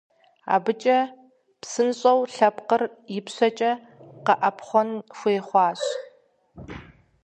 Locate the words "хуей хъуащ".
5.17-5.81